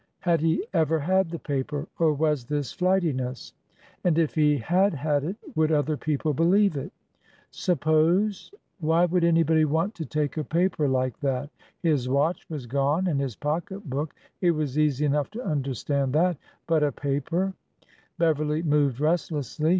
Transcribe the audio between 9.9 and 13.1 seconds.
to take a paper like that? His watch was gone,